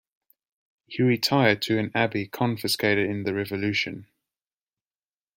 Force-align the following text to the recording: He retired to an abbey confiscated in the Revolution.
He 0.87 1.03
retired 1.03 1.61
to 1.61 1.77
an 1.77 1.91
abbey 1.93 2.27
confiscated 2.27 3.07
in 3.07 3.21
the 3.21 3.35
Revolution. 3.35 4.07